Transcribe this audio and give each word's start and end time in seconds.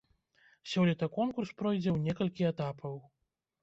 Сёлета 0.71 1.07
конкурс 1.19 1.53
пройдзе 1.61 1.95
у 1.99 2.03
некалькі 2.09 2.53
этапаў. 2.53 2.95